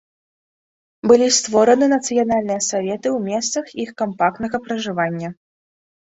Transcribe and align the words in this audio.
Былі 1.09 1.25
створаны 1.39 1.85
нацыянальныя 1.95 2.63
саветы 2.69 3.07
ў 3.11 3.19
месцах 3.33 3.65
іх 3.83 3.89
кампактнага 4.03 4.57
пражывання. 4.69 5.29